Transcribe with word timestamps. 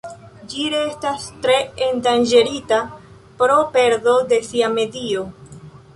Ĝi 0.51 0.63
restas 0.73 1.27
tre 1.43 1.57
endanĝerita 1.89 2.81
pro 3.43 3.61
perdo 3.77 4.19
de 4.33 4.41
sia 4.49 4.75
medio. 4.81 5.29